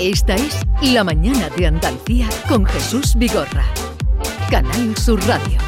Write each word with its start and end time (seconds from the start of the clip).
Esta 0.00 0.34
es 0.34 0.62
La 0.80 1.04
Mañana 1.04 1.50
de 1.58 1.66
Andalucía 1.66 2.26
con 2.48 2.64
Jesús 2.64 3.14
Vigorra. 3.16 3.66
Canal 4.50 4.96
Sur 4.96 5.20
Radio. 5.28 5.58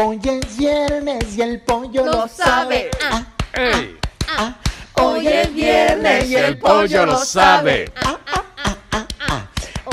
Hoy 0.00 0.18
es 0.24 0.56
viernes 0.56 1.36
y 1.36 1.42
el 1.42 1.60
pollo 1.60 2.06
lo, 2.06 2.12
Lo 2.12 2.28
sabe. 2.28 2.90
Ah, 3.02 3.22
¡Ey! 3.52 3.98
ah. 4.38 4.56
Hoy 4.94 5.26
es 5.26 5.52
viernes 5.52 6.30
y 6.30 6.36
el 6.36 6.56
pollo 6.56 7.04
lo 7.04 7.18
sabe. 7.18 7.92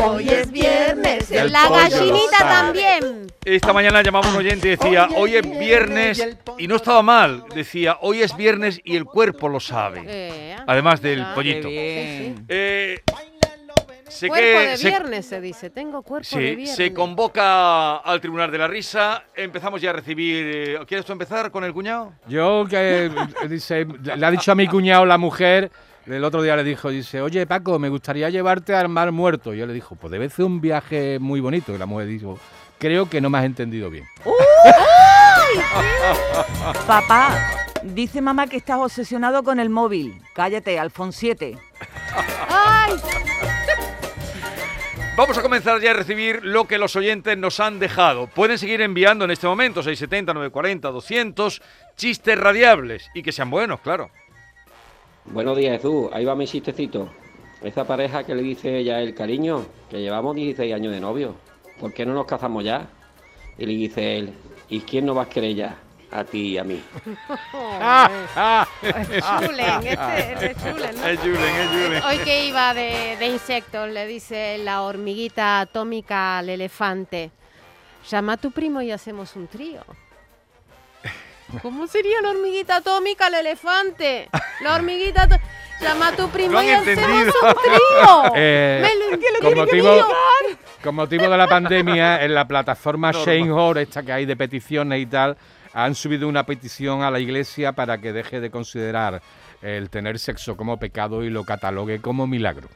Hoy 0.06 0.30
es 0.30 0.52
viernes 0.52 1.32
el 1.32 1.52
La 1.52 1.68
gallinita 1.68 2.38
también. 2.38 3.28
Esta 3.44 3.74
mañana 3.74 4.02
llamamos 4.02 4.28
a 4.28 4.32
un 4.32 4.38
oyente 4.38 4.68
y 4.68 4.72
decía, 4.72 5.08
hoy 5.16 5.36
es 5.36 5.60
viernes, 5.60 6.38
y 6.58 6.68
no 6.68 6.76
estaba 6.76 7.02
mal, 7.02 7.46
decía, 7.54 7.98
hoy 8.02 8.22
es 8.22 8.36
viernes 8.36 8.82
y 8.84 8.96
el 8.96 9.06
cuerpo 9.06 9.50
lo 9.50 9.60
sabe. 9.60 10.04
Eh, 10.06 10.56
Además 10.68 11.02
del 11.02 11.22
ah, 11.22 11.32
pollito. 11.36 11.68
Eh, 11.72 13.02
sé 14.16 14.28
Cuerpo 14.28 14.46
que 14.60 14.68
de 14.68 14.78
se- 14.78 14.88
viernes 14.88 15.26
se 15.28 15.42
dice. 15.42 15.70
Tengo 15.70 16.02
cuerpo 16.02 16.28
de 16.38 16.50
Sí, 16.50 16.56
viernes. 16.56 16.76
se 16.76 16.94
convoca 16.94 17.98
al 17.98 18.20
Tribunal 18.22 18.52
de 18.52 18.58
la 18.58 18.68
Risa. 18.68 19.24
Empezamos 19.36 19.82
ya 19.82 19.92
a 19.92 19.94
recibir. 19.94 20.46
eh, 20.48 20.80
¿Quieres 20.88 21.06
tú 21.06 21.12
empezar 21.14 21.52
con 21.52 21.64
el 21.64 21.74
cuñado? 21.74 22.14
Yo 22.28 22.66
que 22.70 23.06
eh, 23.06 23.48
dice, 23.48 23.86
le 23.86 24.26
ha 24.26 24.32
dicho 24.32 24.52
a 24.52 24.56
mi 24.56 24.68
cuñado 24.68 25.06
la 25.06 25.18
mujer, 25.18 25.72
el 26.06 26.24
otro 26.24 26.42
día 26.42 26.56
le 26.56 26.64
dijo, 26.64 26.90
dice, 26.90 27.22
oye 27.22 27.46
Paco, 27.46 27.78
me 27.80 27.90
gustaría 27.90 28.30
llevarte 28.30 28.76
al 28.76 28.90
mar 28.90 29.12
muerto. 29.12 29.54
Y 29.54 29.58
yo 29.58 29.66
le 29.68 29.74
dijo, 29.74 29.96
pues 29.96 30.12
debe 30.12 30.30
ser 30.30 30.46
un 30.46 30.62
viaje 30.62 31.18
muy 31.20 31.40
bonito. 31.40 31.74
Y 31.74 31.78
la 31.78 31.86
mujer 31.86 32.08
dijo, 32.08 32.40
creo 32.80 33.10
que 33.10 33.22
no 33.22 33.30
me 33.30 33.38
has 33.40 33.46
entendido 33.46 33.90
bien. 33.90 34.06
Papá, 36.88 37.30
dice 37.84 38.22
mamá 38.22 38.48
que 38.48 38.58
estás 38.58 38.78
obsesionado 38.78 39.44
con 39.44 39.60
el 39.60 39.70
móvil. 39.70 40.22
Cállate, 40.34 40.80
Alfonsiete. 40.80 41.58
¡Ay! 42.50 42.94
Vamos 45.18 45.38
a 45.38 45.42
comenzar 45.42 45.80
ya 45.80 45.92
a 45.92 45.94
recibir 45.94 46.44
lo 46.44 46.66
que 46.68 46.78
los 46.78 46.98
oyentes 46.98 47.38
nos 47.38 47.62
han 47.62 47.80
dejado. 47.80 48.28
Pueden 48.28 48.58
seguir 48.58 48.82
enviando 48.82 49.24
en 49.24 49.32
este 49.32 49.48
momento 49.48 49.82
670, 49.82 50.34
940, 50.34 50.92
200 50.92 51.62
chistes 51.96 52.38
radiables 52.38 53.10
y 53.14 53.24
que 53.24 53.32
sean 53.32 53.50
buenos, 53.50 53.80
claro. 53.80 54.10
Buenos 55.24 55.58
días, 55.58 55.78
Jesús. 55.78 56.10
Ahí 56.12 56.26
va 56.26 56.36
mi 56.36 56.46
chistecito. 56.46 57.10
Esa 57.64 57.88
pareja 57.88 58.26
que 58.26 58.36
le 58.36 58.42
dice 58.42 58.78
ella 58.78 59.00
el 59.00 59.16
cariño, 59.16 59.66
que 59.90 60.02
llevamos 60.02 60.36
16 60.36 60.74
años 60.74 60.92
de 60.92 61.00
novio. 61.00 61.36
¿Por 61.80 61.94
qué 61.94 62.06
no 62.06 62.14
nos 62.14 62.26
casamos 62.26 62.66
ya? 62.66 62.90
Y 63.58 63.66
le 63.66 63.72
dice 63.72 64.18
él, 64.18 64.34
¿y 64.68 64.82
quién 64.82 65.06
nos 65.06 65.16
va 65.16 65.24
a 65.24 65.30
querer 65.30 65.56
ya? 65.56 65.78
A 66.12 66.24
ti 66.24 66.54
y 66.54 66.58
a 66.58 66.64
mí. 66.64 66.82
Chulen, 69.40 69.88
este 69.88 70.52
es 70.52 70.58
chulen, 70.58 70.96
¿no? 70.96 71.08
Es 71.08 71.20
Julen, 71.20 71.56
es 71.56 71.70
Julen. 71.70 72.04
Hoy 72.04 72.18
que 72.20 72.46
iba 72.46 72.74
de, 72.74 73.18
de 73.20 73.28
insectos, 73.28 73.90
le 73.90 74.06
dice 74.08 74.58
la 74.60 74.82
hormiguita 74.84 75.60
atómica 75.62 76.38
al 76.38 76.50
elefante. 76.50 77.32
Llama 78.10 78.34
a 78.34 78.38
tu 78.38 78.52
primo 78.52 78.82
y 78.82 78.92
hacemos 78.92 79.36
un 79.36 79.48
trío. 79.48 79.82
¿Cómo 81.62 81.88
sería 81.88 82.22
la 82.22 82.32
hormiguita 82.32 82.78
atómica 82.78 83.28
al 83.28 83.36
elefante? 83.36 84.30
La 84.62 84.76
hormiguita 84.76 85.28
Llama 85.82 86.08
a 86.08 86.12
tu 86.16 86.30
primo 86.30 86.62
y 86.62 86.70
hacemos 86.70 87.26
un 87.26 87.32
trío. 87.32 88.34
Eh, 88.36 88.80
Me 88.82 88.96
lo- 88.96 89.20
que 89.20 89.28
lo 89.32 89.40
con, 89.40 89.54
tiene 89.54 89.54
que 89.54 89.56
motivo, 89.82 90.08
con 90.84 90.96
motivo 90.96 91.30
de 91.30 91.38
la 91.38 91.48
pandemia, 91.48 92.24
en 92.24 92.34
la 92.34 92.48
plataforma. 92.48 93.12
Shane 93.12 93.82
esta 93.82 94.04
que 94.04 94.12
hay 94.12 94.26
de 94.26 94.36
peticiones 94.36 95.02
y 95.02 95.06
tal, 95.06 95.38
han 95.76 95.94
subido 95.94 96.30
una 96.30 96.46
petición 96.46 97.04
a 97.04 97.12
la 97.12 97.20
iglesia 97.20 97.74
para 97.74 97.98
que 97.98 98.14
deje 98.14 98.40
de 98.40 98.50
considerar 98.50 99.22
el 99.62 99.90
tener 99.90 100.20
sexo 100.20 100.56
como 100.56 100.80
pecado 100.80 101.22
y 101.22 101.30
lo 101.30 101.44
catalogue 101.44 102.00
como 102.00 102.26
milagro. 102.28 102.70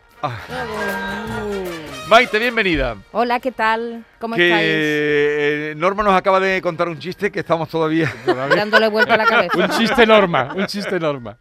Maite, 2.09 2.39
bienvenida. 2.39 2.97
Hola, 3.13 3.39
¿qué 3.39 3.53
tal? 3.53 4.03
¿Cómo 4.19 4.35
que 4.35 4.49
estáis? 4.49 4.65
eh, 4.67 5.73
Norma 5.77 6.03
nos 6.03 6.13
acaba 6.13 6.41
de 6.41 6.61
contar 6.61 6.89
un 6.89 6.99
chiste 6.99 7.31
que 7.31 7.39
estamos 7.39 7.69
todavía. 7.69 8.11
Dándole 8.25 8.89
vuelta 8.89 9.13
a 9.13 9.17
la 9.17 9.25
cabeza. 9.25 9.57
Un 9.57 9.69
chiste 9.69 10.05
norma, 10.05 10.53
un 10.55 10.65
chiste 10.65 10.99
norma. 10.99 11.37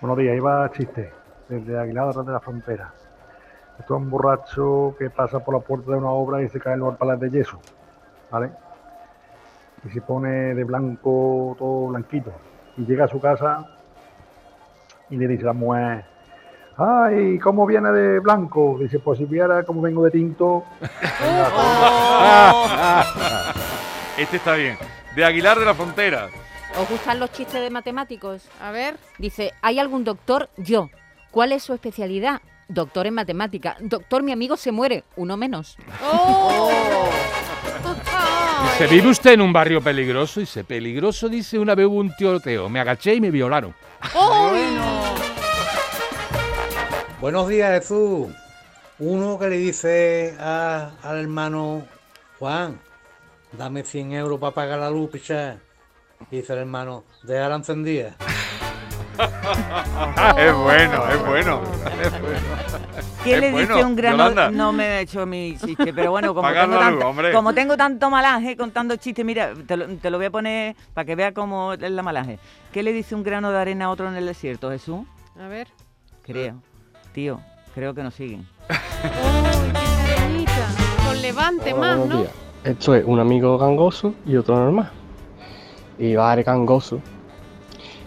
Buenos 0.00 0.18
días, 0.18 0.36
iba 0.36 0.70
chiste, 0.70 1.10
desde 1.48 1.78
Aguilar 1.80 2.14
de 2.14 2.32
la 2.32 2.40
Frontera. 2.40 2.92
Esto 3.80 3.96
es 3.96 4.02
un 4.02 4.08
borracho 4.08 4.94
que 4.98 5.10
pasa 5.10 5.40
por 5.40 5.54
la 5.54 5.60
puerta 5.60 5.90
de 5.90 5.96
una 5.98 6.10
obra 6.10 6.42
y 6.42 6.48
se 6.48 6.60
cae 6.60 6.74
en 6.74 6.80
los 6.80 6.96
palas 6.96 7.18
de 7.18 7.30
yeso, 7.30 7.60
¿vale? 8.30 8.50
Y 9.86 9.90
se 9.90 10.00
pone 10.00 10.54
de 10.54 10.64
blanco, 10.64 11.54
todo 11.58 11.88
blanquito. 11.88 12.32
Y 12.76 12.84
llega 12.84 13.04
a 13.04 13.08
su 13.08 13.20
casa 13.20 13.64
y 15.08 15.16
le 15.16 15.28
dice 15.28 15.44
a 15.44 15.46
la 15.46 15.52
mujer, 15.52 16.04
¡ay, 16.76 17.38
cómo 17.38 17.66
viene 17.66 17.90
de 17.92 18.18
blanco! 18.20 18.76
Dice, 18.80 18.98
pues 18.98 19.18
si 19.18 19.24
viera 19.24 19.62
cómo 19.62 19.80
vengo 19.80 20.04
de 20.04 20.10
tinto, 20.10 20.64
Este 24.18 24.38
está 24.38 24.54
bien. 24.54 24.76
De 25.14 25.24
Aguilar 25.24 25.58
de 25.58 25.66
la 25.66 25.74
Frontera. 25.74 26.28
¿Os 26.80 26.88
gustan 26.88 27.20
los 27.20 27.30
chistes 27.32 27.60
de 27.60 27.70
matemáticos? 27.70 28.48
A 28.60 28.70
ver. 28.70 28.96
Dice, 29.18 29.52
¿hay 29.62 29.78
algún 29.78 30.04
doctor? 30.04 30.48
Yo. 30.56 30.88
¿Cuál 31.30 31.52
es 31.52 31.62
su 31.62 31.74
especialidad? 31.74 32.40
Doctor 32.68 33.06
en 33.06 33.14
matemática. 33.14 33.76
Doctor, 33.80 34.22
mi 34.22 34.32
amigo 34.32 34.56
se 34.56 34.72
muere. 34.72 35.04
Uno 35.16 35.36
menos. 35.36 35.76
¡Oh! 36.02 36.95
¿Se 38.78 38.86
vive 38.86 39.08
usted 39.08 39.32
en 39.32 39.40
un 39.40 39.52
barrio 39.52 39.80
peligroso? 39.80 40.40
Dice, 40.40 40.64
peligroso, 40.64 41.28
dice, 41.28 41.58
una 41.58 41.74
vez 41.74 41.86
hubo 41.86 41.96
un 41.96 42.14
tiroteo. 42.14 42.68
Me 42.68 42.80
agaché 42.80 43.14
y 43.14 43.20
me 43.20 43.30
violaron. 43.30 43.74
Buenos 47.20 47.48
días, 47.48 47.80
Jesús. 47.80 48.28
Uno 48.98 49.38
que 49.38 49.48
le 49.48 49.56
dice 49.58 50.36
a- 50.38 50.90
al 51.02 51.20
hermano 51.20 51.84
Juan, 52.38 52.78
dame 53.52 53.82
100 53.82 54.12
euros 54.12 54.38
para 54.40 54.52
pagar 54.54 54.78
la 54.78 54.90
luz, 54.90 55.10
picha. 55.10 55.58
Dice 56.30 56.52
el 56.54 56.60
hermano, 56.60 57.04
déjala 57.22 57.56
encendida. 57.56 58.16
es 60.38 60.54
bueno, 60.54 61.08
es 61.08 61.26
bueno. 61.26 61.60
¿Qué 63.24 63.34
Es 63.34 63.40
le 63.40 63.52
bueno, 63.52 63.74
dice 63.74 63.84
un 63.84 63.96
grano? 63.96 64.16
Yolanda. 64.16 64.50
No 64.50 64.72
me 64.72 64.84
he 64.84 65.00
hecho 65.00 65.26
mi 65.26 65.56
chiste, 65.56 65.92
pero 65.92 66.10
bueno, 66.10 66.34
como, 66.34 66.48
tengo 66.48 66.66
luz, 66.66 66.78
tanto, 66.78 67.08
hombre. 67.08 67.32
como 67.32 67.54
tengo 67.54 67.76
tanto 67.76 68.10
malaje 68.10 68.56
contando 68.56 68.96
chistes, 68.96 69.24
mira, 69.24 69.52
te 69.66 69.76
lo, 69.76 69.86
te 69.96 70.10
lo 70.10 70.18
voy 70.18 70.26
a 70.26 70.30
poner 70.30 70.76
para 70.94 71.04
que 71.04 71.14
vea 71.14 71.32
cómo 71.32 71.72
es 71.72 71.90
la 71.90 72.02
malaje. 72.02 72.38
¿Qué 72.72 72.82
le 72.82 72.92
dice 72.92 73.14
un 73.14 73.22
grano 73.22 73.50
de 73.50 73.58
arena 73.58 73.86
a 73.86 73.90
otro 73.90 74.08
en 74.08 74.16
el 74.16 74.26
desierto, 74.26 74.70
Jesús? 74.70 75.00
A 75.40 75.48
ver. 75.48 75.68
Creo. 76.22 76.62
Tío, 77.12 77.40
creo 77.74 77.94
que 77.94 78.02
nos 78.02 78.14
siguen. 78.14 78.46
¡Uy, 78.68 79.72
qué 80.06 80.12
arenita! 80.12 80.68
Con 81.06 81.22
levante 81.22 81.74
más, 81.74 81.98
¿no? 81.98 82.18
días. 82.18 82.32
Esto 82.64 82.94
es 82.94 83.04
un 83.06 83.20
amigo 83.20 83.56
gangoso 83.58 84.14
y 84.26 84.36
otro 84.36 84.56
normal. 84.56 84.90
Y 85.98 86.14
va 86.14 86.34
el 86.34 86.42
gangoso 86.42 87.00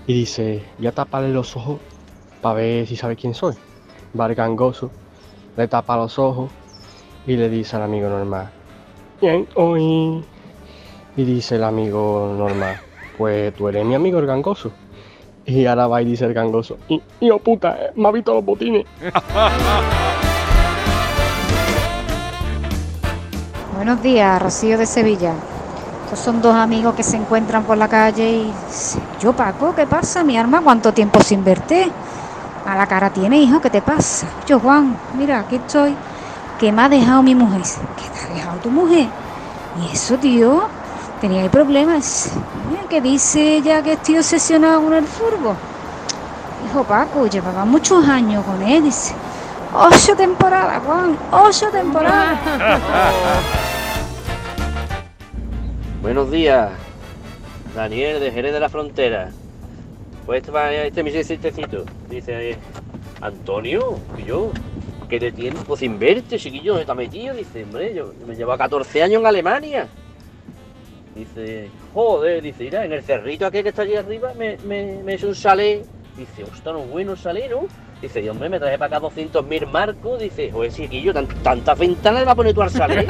y 0.10 0.14
dice, 0.14 0.64
voy 0.80 0.88
a 0.88 0.92
taparle 0.92 1.30
los 1.30 1.56
ojos 1.56 1.80
para 2.42 2.56
ver 2.56 2.88
si 2.88 2.96
sabe 2.96 3.16
quién 3.16 3.36
soy. 3.36 3.54
Va 4.20 4.26
el 4.26 4.34
gangoso, 4.34 4.90
le 5.56 5.68
tapa 5.68 5.96
los 5.98 6.18
ojos 6.18 6.50
y 7.28 7.38
le 7.38 7.48
dice 7.48 7.76
al 7.76 7.84
amigo 7.84 8.10
normal, 8.10 8.50
bien, 9.22 9.48
hoy. 9.54 10.26
Y 11.16 11.24
dice 11.24 11.58
el 11.58 11.64
amigo 11.64 12.34
normal, 12.36 12.78
pues 13.20 13.54
tú 13.54 13.68
eres 13.68 13.86
mi 13.86 13.94
amigo 13.94 14.18
el 14.18 14.26
gangoso. 14.26 14.72
Y 15.46 15.68
ahora 15.68 15.86
va 15.86 16.02
y 16.02 16.06
dice 16.06 16.26
el 16.26 16.34
gangoso, 16.34 16.80
y, 16.88 17.00
yo 17.22 17.38
puta, 17.38 17.78
eh, 17.80 17.92
me 17.94 18.08
ha 18.08 18.12
visto 18.12 18.34
los 18.34 18.44
botines. 18.44 18.88
Buenos 23.76 24.02
días, 24.02 24.42
Rocío 24.42 24.76
de 24.76 24.88
Sevilla. 24.88 25.36
Estos 26.10 26.26
son 26.26 26.42
dos 26.42 26.56
amigos 26.56 26.96
que 26.96 27.04
se 27.04 27.18
encuentran 27.18 27.66
por 27.66 27.78
la 27.78 27.88
calle 27.88 28.28
y 28.28 28.54
yo 29.22 29.32
Paco, 29.34 29.76
¿qué 29.76 29.86
pasa? 29.86 30.24
Mi 30.24 30.40
arma, 30.40 30.60
¿cuánto 30.60 30.92
tiempo 30.92 31.22
sin 31.22 31.44
verte? 31.44 31.92
A 32.66 32.76
la 32.76 32.88
cara 32.88 33.12
tiene, 33.12 33.38
hijo, 33.38 33.62
¿qué 33.62 33.70
te 33.70 33.84
pasa? 33.84 34.26
Yo, 34.48 34.60
Juan, 34.60 34.98
mira, 35.16 35.42
aquí 35.42 35.58
estoy. 35.58 35.96
¿Qué 36.60 36.72
me 36.72 36.82
ha 36.82 36.90
dejado 36.90 37.22
mi 37.22 37.36
mujer? 37.36 37.62
¿Qué 37.62 38.10
te 38.10 38.26
ha 38.26 38.34
dejado 38.34 38.58
tu 38.58 38.72
mujer? 38.72 39.06
¿Y 39.84 39.94
eso, 39.94 40.18
tío? 40.18 40.64
¿Tenía 41.22 41.44
ahí 41.44 41.50
problemas? 41.50 42.32
Que 42.90 43.02
dice 43.02 43.58
ella 43.58 43.84
que 43.84 43.94
estoy 43.94 44.18
obsesionado 44.18 44.82
con 44.82 44.96
el 44.96 45.06
furbo. 45.06 45.54
Hijo 46.66 46.84
Paco, 46.86 47.28
llevaba 47.28 47.66
muchos 47.66 48.04
años 48.10 48.44
con 48.46 48.60
él, 48.64 48.86
dice. 48.86 49.14
Ocho 49.76 50.16
temporadas, 50.16 50.82
Juan, 50.84 51.16
ocho 51.32 51.68
temporadas. 51.70 52.40
Buenos 56.02 56.32
días, 56.32 56.72
Daniel 57.76 58.20
de 58.20 58.32
Jerez 58.32 58.54
de 58.54 58.60
la 58.60 58.70
Frontera. 58.70 59.32
Pues 60.26 60.40
este, 60.40 60.52
va- 60.52 60.72
este 60.74 61.02
es 61.02 61.04
mi 61.06 61.12
chistecito. 61.12 61.86
Dice, 62.10 62.58
Antonio, 63.22 64.00
y 64.18 64.24
yo, 64.24 64.52
que 65.10 65.20
de 65.20 65.32
tiempo 65.32 65.76
sin 65.76 66.00
verte, 66.00 66.38
chiquillo, 66.38 66.72
¿dónde 66.74 66.82
está 66.84 66.94
metido? 66.96 67.36
Dice, 67.36 67.64
hombre, 67.64 67.94
yo 67.94 68.14
me 68.26 68.36
llevo 68.36 68.56
14 68.58 69.04
años 69.04 69.22
en 69.22 69.28
Alemania. 69.28 69.88
Dice, 71.16 71.70
joder, 71.94 72.42
dice, 72.42 72.64
mira, 72.64 72.86
en 72.86 72.94
el 72.94 73.04
cerrito 73.04 73.46
aquel 73.46 73.64
que 73.64 73.70
está 73.70 73.82
allí 73.82 73.96
arriba 73.96 74.32
me, 74.38 74.58
me, 74.66 75.04
me 75.04 75.16
he 75.16 75.26
un 75.26 75.36
salé. 75.36 75.84
Dice, 76.16 76.44
ostras, 76.44 76.76
no 76.76 76.82
bueno 76.82 77.14
el 77.14 77.18
salé, 77.18 77.50
¿no? 77.50 77.62
Dice, 78.02 78.24
yo 78.24 78.32
hombre, 78.32 78.50
me 78.50 78.60
traje 78.60 78.78
para 78.78 78.98
acá 78.98 79.08
200.000 79.08 79.68
marcos. 79.68 80.20
Dice, 80.20 80.52
joder, 80.52 80.72
chiquillo, 80.72 81.14
tan, 81.14 81.28
tanta 81.28 81.76
ventana 81.76 82.20
le 82.20 82.26
va 82.26 82.32
a 82.32 82.36
poner 82.36 82.54
tú 82.54 82.62
al 82.62 82.72
salir. 82.72 83.00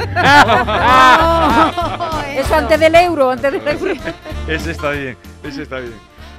Eso 2.36 2.54
antes 2.54 2.80
del 2.80 2.94
euro, 2.94 3.30
antes 3.30 3.52
del 3.52 3.66
euro. 3.66 3.94
Ese 4.48 4.72
está 4.72 4.90
bien, 4.90 5.16
ese 5.44 5.62
está 5.62 5.78
bien. 5.78 5.94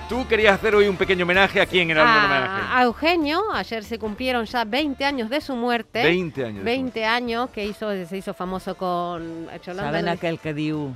Tú 0.10 0.28
querías 0.28 0.56
hacer 0.56 0.76
hoy 0.76 0.90
un 0.90 0.98
pequeño 0.98 1.24
homenaje 1.24 1.62
a 1.62 1.66
quién 1.66 1.90
era 1.90 2.02
el 2.02 2.08
homenaje. 2.08 2.62
A, 2.70 2.84
Eugenio, 2.84 3.42
ayer 3.54 3.86
se 3.86 3.98
cumplieron 3.98 4.46
ya 4.46 4.66
20 4.66 5.06
años 5.06 5.30
de 5.30 5.40
su 5.40 5.56
muerte. 5.56 6.04
20 6.04 6.44
años. 6.44 6.58
de 6.58 6.64
20 6.64 7.06
años 7.06 7.50
que 7.52 7.64
hizo, 7.64 7.90
se 8.06 8.18
hizo 8.18 8.34
famoso 8.34 8.76
con 8.76 9.48
Cholanda 9.62 9.92
¿Saben 9.92 10.10
aquel 10.10 10.38
que 10.38 10.54
dio? 10.54 10.94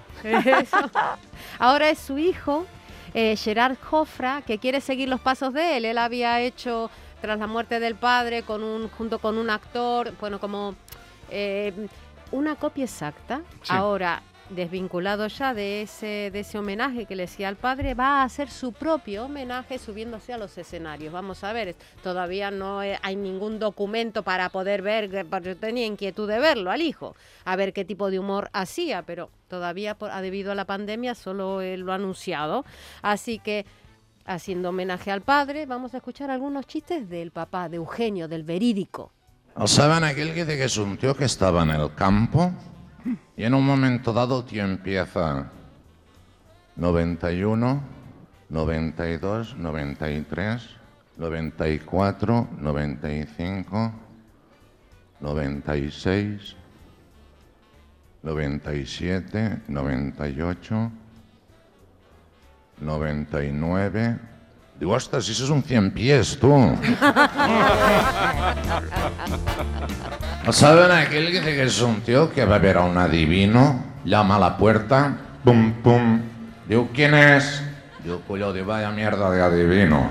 Ahora 1.59 1.89
es 1.89 1.99
su 1.99 2.17
hijo, 2.17 2.65
eh, 3.13 3.37
Gerard 3.37 3.77
Jofra, 3.81 4.41
que 4.45 4.57
quiere 4.57 4.81
seguir 4.81 5.07
los 5.07 5.21
pasos 5.21 5.53
de 5.53 5.77
él. 5.77 5.85
Él 5.85 5.97
había 5.97 6.41
hecho, 6.41 6.89
tras 7.25 7.39
la 7.39 7.47
muerte 7.47 7.79
del 7.79 7.95
padre, 7.95 8.43
con 8.43 8.63
un, 8.63 8.87
junto 8.87 9.17
con 9.17 9.39
un 9.39 9.49
actor, 9.49 10.13
bueno, 10.19 10.39
como 10.39 10.75
eh, 11.31 11.73
una 12.31 12.55
copia 12.55 12.83
exacta. 12.83 13.41
Sí. 13.63 13.73
Ahora, 13.73 14.21
desvinculado 14.49 15.25
ya 15.25 15.55
de 15.55 15.81
ese, 15.81 16.29
de 16.31 16.41
ese 16.41 16.59
homenaje 16.59 17.07
que 17.07 17.15
le 17.15 17.23
hacía 17.23 17.47
al 17.47 17.55
padre, 17.55 17.95
va 17.95 18.21
a 18.21 18.23
hacer 18.23 18.51
su 18.51 18.73
propio 18.73 19.25
homenaje 19.25 19.79
subiéndose 19.79 20.33
a 20.33 20.37
los 20.37 20.55
escenarios. 20.59 21.11
Vamos 21.11 21.43
a 21.43 21.51
ver, 21.51 21.75
todavía 22.03 22.51
no 22.51 22.83
eh, 22.83 22.99
hay 23.01 23.15
ningún 23.15 23.57
documento 23.57 24.21
para 24.21 24.49
poder 24.49 24.83
ver, 24.83 25.09
yo 25.41 25.57
tenía 25.57 25.87
inquietud 25.87 26.27
de 26.27 26.37
verlo 26.37 26.69
al 26.69 26.83
hijo, 26.83 27.15
a 27.43 27.55
ver 27.55 27.73
qué 27.73 27.85
tipo 27.85 28.11
de 28.11 28.19
humor 28.19 28.51
hacía, 28.53 29.01
pero 29.01 29.31
todavía 29.47 29.95
por, 29.95 30.13
debido 30.21 30.51
a 30.51 30.55
la 30.55 30.65
pandemia 30.65 31.15
solo 31.15 31.61
él 31.61 31.81
lo 31.81 31.91
ha 31.91 31.95
anunciado. 31.95 32.65
Así 33.01 33.39
que, 33.39 33.65
haciendo 34.25 34.69
homenaje 34.69 35.11
al 35.11 35.21
padre, 35.21 35.65
vamos 35.65 35.93
a 35.93 35.97
escuchar 35.97 36.31
algunos 36.31 36.65
chistes 36.65 37.07
del 37.07 37.31
papá, 37.31 37.69
de 37.69 37.77
Eugenio, 37.77 38.27
del 38.27 38.43
verídico. 38.43 39.11
¿Saben 39.65 40.03
aquel 40.03 40.33
que 40.33 40.43
dice 40.43 40.57
que 40.57 40.65
es 40.65 40.77
un 40.77 40.97
tío 40.97 41.15
que 41.15 41.25
estaba 41.25 41.63
en 41.63 41.69
el 41.69 41.93
campo 41.95 42.51
y 43.37 43.43
en 43.43 43.53
un 43.53 43.65
momento 43.65 44.11
dado 44.11 44.43
tío 44.43 44.65
empieza 44.65 45.49
91, 46.75 47.81
92, 48.49 49.55
93, 49.55 50.69
94, 51.17 52.47
95, 52.59 53.91
96, 55.21 56.55
97, 58.23 59.61
98, 59.67 60.91
99. 62.79 64.17
Digo, 64.79 64.91
ostras, 64.91 65.27
eso 65.29 65.45
es 65.45 65.49
un 65.49 65.63
100 65.63 65.91
pies, 65.91 66.37
tú. 66.39 66.49
¿No 70.45 70.51
saben 70.51 70.91
aquel 70.91 71.27
que 71.27 71.39
dice 71.39 71.55
que 71.55 71.63
es 71.63 71.81
un 71.81 72.01
tío 72.01 72.31
que 72.31 72.43
va 72.43 72.55
a 72.55 72.59
ver 72.59 72.77
a 72.77 72.81
un 72.81 72.97
adivino, 72.97 73.83
llama 74.03 74.35
a 74.35 74.39
la 74.39 74.57
puerta, 74.57 75.15
pum, 75.45 75.71
pum. 75.81 76.21
Digo, 76.67 76.89
¿quién 76.93 77.13
es? 77.13 77.63
Digo, 78.03 78.21
cuyo 78.27 78.51
de 78.51 78.63
vaya 78.63 78.91
mierda 78.91 79.31
de 79.31 79.41
adivino. 79.41 80.09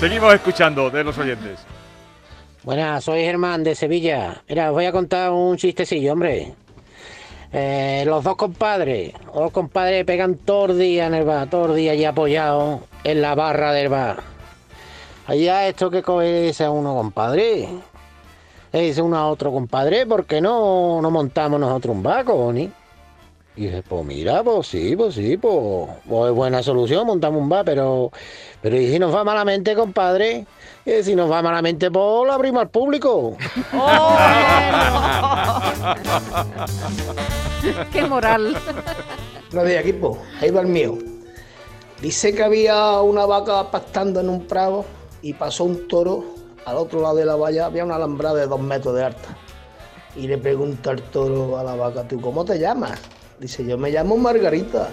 Seguimos 0.00 0.34
escuchando 0.34 0.88
de 0.88 1.04
los 1.04 1.18
oyentes. 1.18 1.60
Buenas, 2.62 3.04
soy 3.04 3.20
Germán 3.20 3.62
de 3.62 3.74
Sevilla. 3.74 4.42
Mira, 4.48 4.70
os 4.70 4.74
voy 4.74 4.86
a 4.86 4.92
contar 4.92 5.30
un 5.30 5.58
chistecillo, 5.58 6.14
hombre. 6.14 6.54
Eh, 7.56 8.02
los 8.04 8.24
dos 8.24 8.34
compadres, 8.34 9.12
los 9.26 9.34
dos 9.34 9.52
compadres 9.52 10.04
pegan 10.04 10.34
todo 10.34 10.72
el 10.72 10.78
día 10.80 11.06
en 11.06 11.14
el 11.14 11.24
bar, 11.24 11.48
todo 11.48 11.66
el 11.66 11.76
día 11.76 11.92
allí 11.92 12.04
apoyados 12.04 12.80
en 13.04 13.22
la 13.22 13.36
barra 13.36 13.72
del 13.72 13.88
bar. 13.88 14.24
Allá 15.28 15.68
esto 15.68 15.88
que 15.88 16.02
coge 16.02 16.42
dice 16.42 16.64
a 16.64 16.70
uno, 16.70 16.96
compadre. 16.96 17.68
Le 18.72 18.80
dice 18.80 19.02
uno 19.02 19.16
a 19.16 19.28
otro, 19.28 19.52
compadre, 19.52 20.04
¿por 20.04 20.26
qué 20.26 20.40
no, 20.40 21.00
no 21.00 21.12
montamos 21.12 21.60
nosotros 21.60 21.94
un 21.94 22.02
bar, 22.02 22.24
Connie? 22.24 22.72
Y 23.54 23.66
dice, 23.66 23.84
pues 23.88 24.04
mira, 24.04 24.42
pues 24.42 24.66
sí, 24.66 24.96
pues 24.96 25.14
sí, 25.14 25.36
pues, 25.36 25.88
pues 26.08 26.30
es 26.30 26.34
buena 26.34 26.60
solución, 26.60 27.06
montamos 27.06 27.40
un 27.40 27.48
bar, 27.48 27.64
pero, 27.64 28.10
pero 28.60 28.76
¿y 28.76 28.90
si 28.90 28.98
nos 28.98 29.14
va 29.14 29.22
malamente, 29.22 29.76
compadre? 29.76 30.44
Y 30.84 31.04
si 31.04 31.14
nos 31.14 31.30
va 31.30 31.40
malamente, 31.40 31.88
pues 31.88 32.26
lo 32.26 32.32
abrimos 32.32 32.62
al 32.62 32.70
público. 32.70 33.36
Qué 37.92 38.02
moral. 38.02 38.56
Buenos 39.50 39.68
días, 39.68 39.80
equipo. 39.82 40.18
Ahí 40.40 40.50
va 40.50 40.60
el 40.60 40.66
mío. 40.66 40.98
Dice 42.00 42.34
que 42.34 42.42
había 42.42 43.00
una 43.00 43.24
vaca 43.24 43.70
pastando 43.70 44.20
en 44.20 44.28
un 44.28 44.46
prado 44.46 44.84
y 45.22 45.32
pasó 45.32 45.64
un 45.64 45.88
toro. 45.88 46.24
Al 46.66 46.76
otro 46.76 47.00
lado 47.00 47.16
de 47.16 47.24
la 47.24 47.36
valla 47.36 47.66
había 47.66 47.84
una 47.84 47.96
alambrada 47.96 48.40
de 48.40 48.46
dos 48.46 48.60
metros 48.60 48.94
de 48.94 49.04
alta. 49.04 49.36
Y 50.16 50.26
le 50.26 50.38
pregunta 50.38 50.92
el 50.92 51.02
toro 51.02 51.58
a 51.58 51.64
la 51.64 51.74
vaca, 51.74 52.06
¿tú 52.06 52.20
cómo 52.20 52.44
te 52.44 52.58
llamas? 52.58 53.00
Dice, 53.38 53.64
yo 53.64 53.76
me 53.78 53.90
llamo 53.90 54.16
Margarita. 54.16 54.88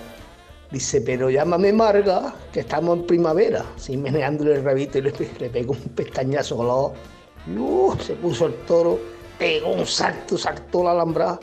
Dice, 0.71 1.01
pero 1.01 1.29
llámame 1.29 1.73
Marga, 1.73 2.33
que 2.53 2.61
estamos 2.61 2.99
en 2.99 3.05
primavera. 3.05 3.65
Así 3.75 3.97
meneándole 3.97 4.55
el 4.55 4.63
rabito 4.63 4.97
y 4.97 5.01
le, 5.01 5.13
le 5.39 5.49
pegó 5.49 5.73
un 5.73 5.79
pestañazo 5.95 6.57
con 6.57 6.67
la 6.67 6.75
uh, 6.75 7.95
se 7.99 8.13
puso 8.13 8.45
el 8.45 8.53
toro, 8.65 8.99
pegó 9.37 9.73
un 9.73 9.85
salto, 9.85 10.37
saltó 10.37 10.83
la 10.83 10.91
alambrada 10.91 11.39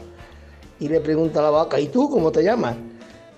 y 0.80 0.88
le 0.88 1.00
pregunta 1.00 1.40
a 1.40 1.44
la 1.44 1.50
vaca, 1.50 1.80
¿y 1.80 1.88
tú 1.88 2.10
cómo 2.10 2.30
te 2.30 2.42
llamas? 2.42 2.76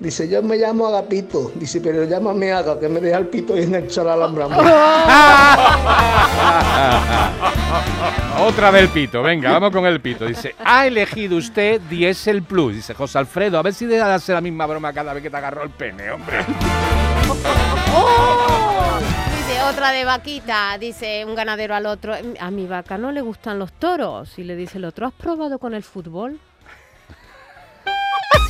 Dice, 0.00 0.28
yo 0.28 0.42
me 0.42 0.56
llamo 0.56 0.86
Agapito. 0.86 1.52
Dice, 1.54 1.80
pero 1.82 2.04
llámame 2.04 2.52
Aga, 2.52 2.80
que 2.80 2.88
me 2.88 3.00
deja 3.00 3.18
el 3.18 3.26
pito 3.26 3.54
y 3.54 3.64
engancha 3.64 4.02
la 4.02 4.14
alambrada. 4.14 4.56
Otra 8.40 8.70
vez 8.70 8.84
el 8.84 8.88
pito, 8.88 9.22
venga, 9.22 9.52
vamos 9.52 9.70
con 9.70 9.84
el 9.84 10.00
pito. 10.00 10.24
Dice, 10.24 10.54
ha 10.64 10.86
elegido 10.86 11.36
usted 11.36 11.82
Diesel 11.82 12.42
Plus. 12.42 12.76
Dice 12.76 12.94
José 12.94 13.18
Alfredo, 13.18 13.58
a 13.58 13.62
ver 13.62 13.74
si 13.74 13.84
deja 13.84 14.08
de 14.08 14.14
hacer 14.14 14.36
la 14.36 14.40
misma 14.40 14.64
broma 14.64 14.90
cada 14.94 15.12
vez 15.12 15.22
que 15.22 15.28
te 15.28 15.36
agarró 15.36 15.64
el 15.64 15.70
pene, 15.70 16.10
hombre. 16.10 16.38
Dice 19.36 19.62
otra 19.68 19.92
de 19.92 20.06
vaquita, 20.06 20.78
dice 20.78 21.26
un 21.26 21.34
ganadero 21.34 21.74
al 21.74 21.84
otro, 21.84 22.14
a 22.38 22.50
mi 22.50 22.66
vaca 22.66 22.96
no 22.96 23.12
le 23.12 23.20
gustan 23.20 23.58
los 23.58 23.74
toros. 23.74 24.38
Y 24.38 24.44
le 24.44 24.56
dice 24.56 24.78
el 24.78 24.86
otro, 24.86 25.06
¿has 25.06 25.12
probado 25.12 25.58
con 25.58 25.74
el 25.74 25.82
fútbol? 25.82 26.40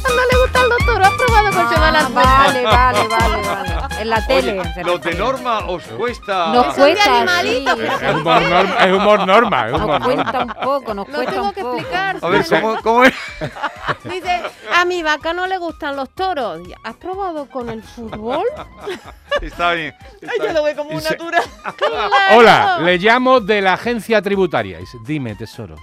No 0.09 0.23
le 0.33 0.43
gustan 0.43 0.69
los 0.69 0.79
toros, 0.87 1.09
¿has 1.09 1.15
probado 1.15 1.51
con 1.53 1.71
llevar 1.71 1.97
al 1.97 2.13
vale, 2.13 2.65
vale, 2.65 3.09
vale, 3.09 3.43
vale. 3.47 3.71
En 4.01 4.09
la 4.09 4.27
tele. 4.27 4.61
Oye, 4.61 4.85
los 4.85 5.03
de. 5.03 5.15
Norma 5.15 5.59
os 5.67 5.83
cuesta. 5.85 6.53
Nos 6.55 6.75
cuesta, 6.75 7.43
sí. 7.43 7.65
Es 7.67 8.15
humor, 8.15 8.43
norma, 8.43 8.77
es 8.87 8.93
humor 8.93 9.27
norma. 9.27 9.67
Es 9.69 9.73
humor 9.75 9.89
Nos 10.01 10.01
norma. 10.01 10.01
cuesta 10.07 10.39
un 10.45 10.55
poco, 10.65 10.95
nos 10.95 11.09
Lo 11.09 11.15
cuesta 11.15 11.33
tengo 11.33 11.45
un 11.49 11.53
que 11.53 11.61
poco. 11.61 11.77
explicar. 11.77 12.17
A 12.23 12.29
ver, 12.29 12.47
¿cómo, 12.49 12.77
cómo 12.83 13.05
es? 13.05 13.15
Dice, 14.05 14.43
a 14.75 14.85
mi 14.87 15.03
vaca 15.03 15.35
no 15.35 15.47
le 15.47 15.59
gustan 15.59 15.97
los 15.97 16.09
toros. 16.15 16.61
¿Has 16.83 16.95
probado 16.97 17.47
con 17.51 17.69
el 17.69 17.83
fútbol? 17.83 18.45
Está 19.43 19.73
bien. 19.73 19.95
está 20.21 20.33
Ay, 20.33 20.39
yo 20.47 20.53
lo 20.55 20.63
veo 20.65 20.77
como 20.77 20.91
una 20.91 21.11
natura. 21.11 21.41
Hola, 22.37 22.79
le 22.81 22.97
llamo 22.99 23.41
de 23.41 23.61
la 23.61 23.75
agencia 23.75 24.23
tributaria. 24.23 24.79
Dime, 25.05 25.35
tesoro. 25.35 25.77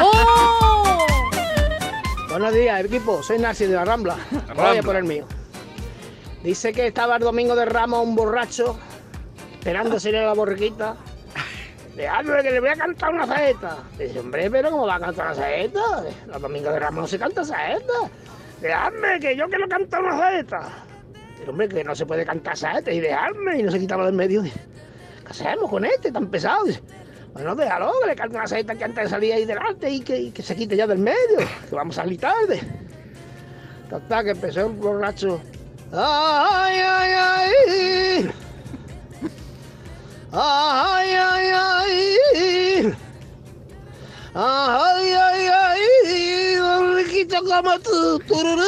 ¡Oh! 0.00 1.06
Buenos 2.32 2.54
días, 2.54 2.82
equipo. 2.82 3.22
Soy 3.22 3.38
Narcis 3.38 3.68
de 3.68 3.74
la 3.74 3.84
Rambla. 3.84 4.16
Voy 4.56 4.78
a 4.78 4.82
por 4.82 4.96
el 4.96 5.04
mío. 5.04 5.26
Dice 6.42 6.72
que 6.72 6.86
estaba 6.86 7.16
el 7.16 7.22
domingo 7.22 7.54
de 7.54 7.66
Ramos 7.66 8.06
un 8.06 8.16
borracho 8.16 8.78
esperándose 9.52 10.16
a 10.16 10.22
la 10.22 10.32
borriquita. 10.32 10.96
Dejadme 11.94 12.42
que 12.42 12.52
le 12.52 12.60
voy 12.60 12.70
a 12.70 12.76
cantar 12.76 13.12
una 13.12 13.26
saeta. 13.26 13.76
Dice, 13.98 14.18
hombre, 14.18 14.50
pero 14.50 14.70
¿cómo 14.70 14.86
va 14.86 14.94
a 14.94 15.00
cantar 15.00 15.26
una 15.26 15.34
saeta? 15.34 15.80
Los 16.26 16.40
domingos 16.40 16.72
de 16.72 16.78
Ramos 16.80 17.02
no 17.02 17.06
se 17.06 17.18
canta 17.18 17.44
saeta. 17.44 17.92
Dejadme 18.62 19.20
que 19.20 19.36
yo 19.36 19.46
quiero 19.50 19.68
cantar 19.68 20.02
una 20.02 20.16
saeta. 20.16 20.70
Pero 21.38 21.50
hombre, 21.50 21.68
que 21.68 21.84
no 21.84 21.94
se 21.94 22.06
puede 22.06 22.24
cantar 22.24 22.56
saeta 22.56 22.90
y 22.90 23.00
dejadme 23.00 23.58
y 23.58 23.62
no 23.62 23.70
se 23.70 23.78
quitaba 23.78 24.06
del 24.06 24.14
medio. 24.14 24.42
¿Qué 24.42 24.50
hacemos 25.28 25.68
con 25.68 25.84
este 25.84 26.10
tan 26.10 26.28
pesado? 26.28 26.64
Dice, 26.64 26.80
bueno, 27.34 27.54
déjalo, 27.54 27.92
que 28.02 28.08
le 28.08 28.16
cante 28.16 28.36
una 28.36 28.46
saeta 28.46 28.74
que 28.74 28.84
antes 28.84 29.10
salía 29.10 29.36
ahí 29.36 29.44
delante 29.44 29.90
y 29.90 30.00
que, 30.00 30.18
y 30.18 30.30
que 30.30 30.42
se 30.42 30.54
quite 30.54 30.76
ya 30.76 30.86
del 30.86 30.98
medio, 30.98 31.38
que 31.68 31.74
vamos 31.74 31.96
a 31.98 32.02
salir 32.02 32.20
tarde. 32.20 32.60
Total, 33.88 34.24
que 34.24 34.30
empezó 34.30 34.66
el 34.66 34.72
borracho. 34.72 35.40
¡Ay, 35.92 36.76
ay, 36.78 37.12
ay! 37.12 38.30
¡Ay, 40.32 41.10
ay, 41.10 41.48
ay! 41.54 42.96
¡Ay, 44.34 45.12
ay, 45.12 45.46
ay! 45.48 45.61
Un 47.22 47.28
riquito 47.28 47.44
como 47.44 47.78
tú, 47.78 48.18
tururú. 48.26 48.64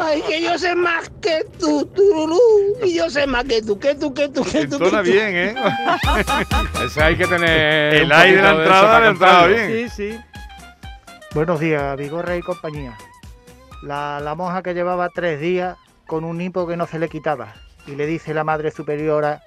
¡Ay, 0.00 0.20
que 0.22 0.42
yo 0.42 0.58
sé 0.58 0.74
más 0.74 1.08
que 1.22 1.44
tú, 1.58 1.86
tururú! 1.86 2.40
Y 2.82 2.94
yo 2.94 3.08
sé 3.08 3.26
más 3.28 3.44
que 3.44 3.62
tú, 3.62 3.78
que 3.78 3.94
tú, 3.94 4.12
que 4.12 4.28
tú, 4.28 4.44
que 4.44 4.66
tú. 4.66 4.78
Tú. 4.78 5.02
bien, 5.02 5.36
¿eh? 5.36 5.54
Ese 6.84 7.02
hay 7.02 7.16
que 7.16 7.26
tener. 7.28 7.94
El 7.94 8.10
aire 8.12 8.36
de 8.38 8.42
la 8.42 8.50
entrada 8.50 9.08
entrado 9.08 9.46
cantarlo. 9.46 9.54
bien. 9.68 9.88
Sí, 9.90 10.10
sí. 10.12 10.20
Buenos 11.32 11.60
días, 11.60 11.96
Vigorra 11.96 12.36
y 12.36 12.42
compañía. 12.42 12.96
La, 13.82 14.18
la 14.20 14.34
monja 14.34 14.62
que 14.62 14.74
llevaba 14.74 15.08
tres 15.10 15.40
días 15.40 15.76
con 16.08 16.24
un 16.24 16.40
hipo 16.40 16.66
que 16.66 16.76
no 16.76 16.86
se 16.86 16.98
le 16.98 17.08
quitaba. 17.08 17.54
Y 17.86 17.94
le 17.94 18.06
dice 18.06 18.34
la 18.34 18.42
madre 18.42 18.70
superiora 18.72 19.42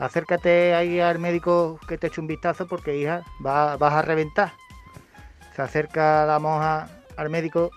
acércate 0.00 0.74
ahí 0.74 0.98
al 1.00 1.18
médico 1.18 1.78
que 1.88 1.96
te 1.98 2.08
eche 2.08 2.20
un 2.20 2.26
vistazo 2.26 2.66
porque, 2.66 2.96
hija, 2.96 3.22
va- 3.44 3.76
vas 3.78 3.92
a 3.94 4.02
reventar. 4.02 4.52
Se 5.56 5.62
acerca 5.62 6.24
la 6.26 6.38
monja 6.38 6.88
al 7.20 7.30
médico 7.30 7.70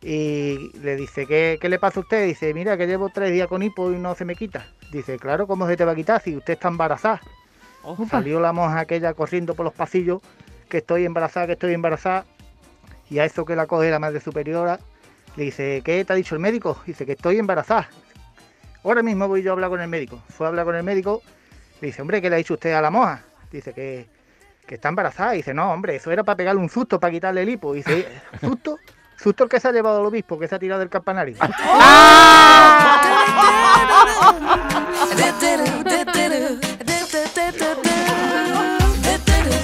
y 0.00 0.70
le 0.78 0.96
dice, 0.96 1.26
¿qué, 1.26 1.58
qué 1.60 1.68
le 1.68 1.78
pasa 1.78 2.00
a 2.00 2.02
usted? 2.02 2.26
Dice, 2.26 2.54
mira, 2.54 2.76
que 2.76 2.86
llevo 2.86 3.08
tres 3.08 3.32
días 3.32 3.48
con 3.48 3.62
hipo 3.62 3.90
y 3.90 3.96
no 3.96 4.14
se 4.14 4.24
me 4.24 4.36
quita. 4.36 4.66
Dice, 4.92 5.18
claro, 5.18 5.46
¿cómo 5.46 5.66
se 5.66 5.76
te 5.76 5.84
va 5.84 5.92
a 5.92 5.96
quitar 5.96 6.22
si 6.22 6.36
usted 6.36 6.54
está 6.54 6.68
embarazada? 6.68 7.20
Salió 8.10 8.40
la 8.40 8.52
monja 8.52 8.80
aquella 8.80 9.14
corriendo 9.14 9.54
por 9.54 9.64
los 9.64 9.74
pasillos, 9.74 10.20
que 10.68 10.78
estoy 10.78 11.04
embarazada, 11.04 11.46
que 11.46 11.52
estoy 11.54 11.72
embarazada. 11.74 12.26
Y 13.10 13.18
a 13.18 13.24
eso 13.24 13.44
que 13.44 13.56
la 13.56 13.66
coge 13.66 13.90
la 13.90 13.98
madre 13.98 14.20
superiora, 14.20 14.78
le 15.36 15.44
dice, 15.44 15.82
¿qué 15.84 16.04
te 16.04 16.12
ha 16.12 16.16
dicho 16.16 16.34
el 16.34 16.40
médico? 16.40 16.78
Dice, 16.86 17.06
que 17.06 17.12
estoy 17.12 17.38
embarazada. 17.38 17.88
Ahora 18.84 19.02
mismo 19.02 19.26
voy 19.26 19.42
yo 19.42 19.50
a 19.50 19.54
hablar 19.54 19.70
con 19.70 19.80
el 19.80 19.88
médico. 19.88 20.22
Fue 20.28 20.46
a 20.46 20.50
hablar 20.50 20.66
con 20.66 20.76
el 20.76 20.82
médico, 20.82 21.22
le 21.80 21.86
dice, 21.88 22.02
hombre, 22.02 22.20
¿qué 22.20 22.28
le 22.28 22.36
ha 22.36 22.38
dicho 22.38 22.54
usted 22.54 22.72
a 22.72 22.82
la 22.82 22.90
monja? 22.90 23.24
Dice 23.50 23.72
que, 23.72 24.06
que 24.68 24.76
está 24.76 24.90
embarazada. 24.90 25.32
Dice, 25.32 25.52
no, 25.52 25.72
hombre, 25.72 25.96
eso 25.96 26.12
era 26.12 26.22
para 26.22 26.36
pegarle 26.36 26.60
un 26.60 26.68
susto, 26.68 27.00
para 27.00 27.10
quitarle 27.12 27.42
el 27.42 27.48
hipo. 27.48 27.72
Dice, 27.72 28.06
¿susto? 28.40 28.78
Susto 29.16 29.42
el 29.44 29.50
que 29.50 29.58
se 29.58 29.66
ha 29.66 29.72
llevado 29.72 29.98
al 29.98 30.06
obispo, 30.06 30.38
que 30.38 30.46
se 30.46 30.54
ha 30.54 30.60
tirado 30.60 30.78
del 30.78 30.88
campanario. 30.88 31.34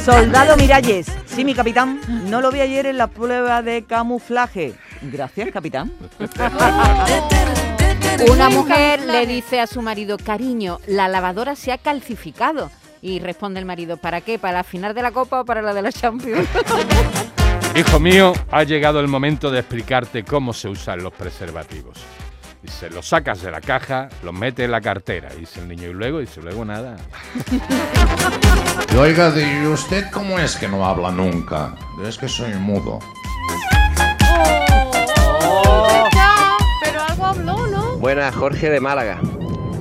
Soldado 0.05 0.57
Miralles, 0.57 1.07
sí, 1.27 1.45
mi 1.45 1.55
capitán. 1.55 2.01
No 2.29 2.41
lo 2.41 2.51
vi 2.51 2.61
ayer 2.61 2.87
en 2.87 2.99
la 2.99 3.07
prueba 3.07 3.63
de 3.63 3.85
camuflaje. 3.85 4.75
Gracias, 5.01 5.51
capitán. 5.51 5.93
Una 8.31 8.51
mujer 8.51 9.01
le 9.01 9.27
dice 9.27 9.61
a 9.61 9.67
su 9.67 9.81
marido, 9.83 10.19
cariño, 10.19 10.79
la 10.87 11.09
lavadora 11.09 11.57
se 11.57 11.73
ha 11.73 11.79
calcificado. 11.79 12.71
Y 13.05 13.19
responde 13.19 13.61
el 13.61 13.67
marido, 13.67 13.99
¿para 13.99 14.23
qué? 14.23 14.39
¿Para 14.39 14.55
la 14.55 14.65
final 14.65 14.95
de 14.95 15.03
la 15.03 15.13
Copa 15.13 15.43
o 15.43 15.45
para 15.45 15.61
la 15.61 15.75
de 15.75 15.83
la 15.83 15.93
Champions? 15.93 16.49
Hijo 17.77 18.01
mío, 18.01 18.33
ha 18.51 18.63
llegado 18.63 18.99
el 18.99 19.09
momento 19.09 19.51
de 19.51 19.59
explicarte 19.59 20.25
cómo 20.25 20.55
se 20.55 20.71
usan 20.71 21.03
los 21.03 21.13
preservativos. 21.13 21.99
Dice, 22.63 22.89
los 22.89 23.07
sacas 23.07 23.43
de 23.43 23.51
la 23.51 23.61
caja, 23.61 24.09
los 24.23 24.33
metes 24.33 24.65
en 24.65 24.71
la 24.71 24.81
cartera. 24.81 25.29
Dice 25.39 25.61
el 25.61 25.69
niño, 25.69 25.91
y 25.91 25.93
luego, 25.93 26.21
dice, 26.21 26.41
luego 26.41 26.65
nada. 26.65 26.97
Y 28.91 28.97
oiga, 28.97 29.35
¿y 29.39 29.67
usted 29.67 30.11
cómo 30.11 30.39
es 30.39 30.57
que 30.57 30.67
no 30.67 30.87
habla 30.87 31.11
nunca? 31.11 31.75
Es 32.09 32.17
que 32.17 32.27
soy 32.27 32.55
mudo. 32.55 33.01
Ya, 36.15 36.57
pero 36.83 37.03
algo 37.03 37.27
habló, 37.27 37.67
¿no? 37.67 37.99
Buenas, 37.99 38.35
Jorge 38.35 38.71
de 38.71 38.81
Málaga. 38.81 39.21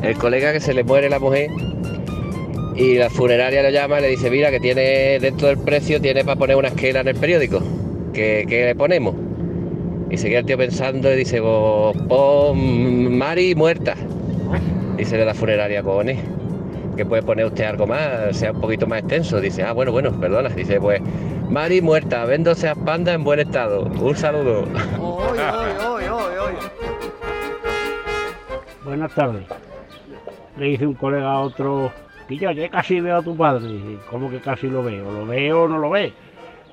El 0.01 0.17
colega 0.17 0.51
que 0.51 0.59
se 0.59 0.73
le 0.73 0.83
muere 0.83 1.09
la 1.09 1.19
mujer 1.19 1.49
y 2.75 2.95
la 2.95 3.09
funeraria 3.09 3.61
lo 3.63 3.69
llama 3.69 3.99
y 3.99 4.03
le 4.03 4.09
dice, 4.09 4.29
mira, 4.29 4.49
que 4.51 4.59
tiene 4.59 5.19
dentro 5.19 5.47
del 5.47 5.57
precio, 5.57 6.01
tiene 6.01 6.23
para 6.23 6.37
poner 6.37 6.55
una 6.55 6.69
esquela 6.69 7.01
en 7.01 7.07
el 7.07 7.15
periódico. 7.15 7.61
¿Qué, 8.13 8.45
qué 8.47 8.65
le 8.65 8.75
ponemos? 8.75 9.15
Y 10.09 10.17
se 10.17 10.29
queda 10.29 10.39
el 10.39 10.45
tío 10.45 10.57
pensando 10.57 11.11
y 11.11 11.15
dice, 11.17 11.41
pues 11.41 11.97
pon 12.07 13.17
Mari 13.17 13.55
muerta. 13.55 13.95
Dice 14.97 15.17
de 15.17 15.25
la 15.25 15.33
funeraria, 15.33 15.81
cojones. 15.81 16.19
Que 16.95 17.05
puede 17.05 17.23
poner 17.23 17.47
usted 17.47 17.63
algo 17.63 17.87
más, 17.87 18.37
sea 18.37 18.51
un 18.51 18.61
poquito 18.61 18.85
más 18.85 18.99
extenso. 18.99 19.41
Dice, 19.41 19.63
ah, 19.63 19.71
bueno, 19.71 19.91
bueno, 19.91 20.11
perdona. 20.19 20.49
Dice, 20.49 20.79
pues 20.79 21.01
Mari 21.49 21.81
muerta, 21.81 22.25
véndose 22.25 22.67
a 22.67 22.75
panda 22.75 23.13
en 23.13 23.23
buen 23.23 23.39
estado. 23.39 23.85
Un 23.85 24.15
saludo. 24.15 24.67
Buenas 28.85 29.15
tardes. 29.15 29.43
Le 30.57 30.65
dice 30.67 30.85
un 30.85 30.93
colega 30.93 31.31
a 31.31 31.39
otro, 31.39 31.91
que 32.27 32.37
yo 32.37 32.69
casi 32.69 32.99
veo 33.01 33.17
a 33.17 33.21
tu 33.21 33.35
padre. 33.35 33.67
Dice, 33.67 33.99
¿cómo 34.09 34.29
que 34.29 34.39
casi 34.39 34.67
lo 34.67 34.83
veo? 34.83 35.11
¿Lo 35.11 35.25
veo 35.25 35.63
o 35.63 35.67
no 35.67 35.77
lo 35.77 35.89
ve? 35.89 36.13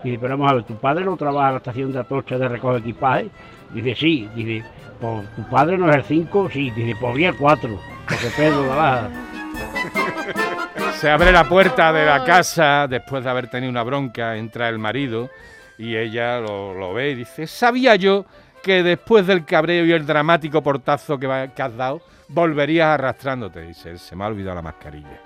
Dice, 0.03 0.19
pero 0.19 0.37
vamos 0.37 0.53
a 0.53 0.55
ver, 0.57 0.65
¿tu 0.65 0.77
padre 0.77 1.05
no 1.05 1.17
trabaja 1.17 1.49
en 1.49 1.55
la 1.55 1.59
estación 1.59 1.93
de 1.93 1.99
Atocha 2.01 2.39
de 2.39 2.49
recoger 2.49 2.81
equipaje? 2.81 3.29
Dice, 3.73 3.95
sí. 3.95 4.29
Dice, 4.35 4.65
pues 5.01 5.35
tu 5.37 5.49
padre 5.49 5.79
no 5.79 5.91
es 5.91 5.97
el 5.97 6.05
5, 6.05 6.51
sí. 6.53 6.71
Dice, 6.71 6.97
pues 7.01 7.15
bien 7.15 7.31
el 7.31 7.37
4, 7.37 7.81
porque 8.09 8.27
Pedro 8.37 8.67
la 8.67 8.75
baja. 8.75 9.11
Se 10.95 11.09
abre 11.09 11.33
la 11.33 11.49
puerta 11.49 11.93
de 11.93 12.05
la 12.05 12.25
casa 12.25 12.87
después 12.87 13.25
de 13.25 13.31
haber 13.31 13.49
tenido 13.49 13.71
una 13.71 13.83
bronca, 13.83 14.37
entra 14.37 14.69
el 14.69 14.79
marido 14.79 15.31
y 15.79 15.97
ella 15.97 16.41
lo, 16.41 16.75
lo 16.75 16.93
ve 16.93 17.13
y 17.13 17.15
dice, 17.15 17.47
sabía 17.47 17.97
yo 17.97 18.27
que 18.63 18.83
después 18.83 19.27
del 19.27 19.45
cabreo 19.45 19.85
y 19.85 19.93
el 19.93 20.07
dramático 20.07 20.63
portazo 20.63 21.19
que, 21.19 21.27
va- 21.27 21.49
que 21.49 21.63
has 21.63 21.77
dado, 21.77 22.01
volverías 22.29 22.89
arrastrándote. 22.89 23.63
Dice, 23.63 23.99
se 23.99 24.15
me 24.17 24.25
ha 24.25 24.29
olvidado 24.29 24.57
la 24.57 24.63
mascarilla. 24.63 25.21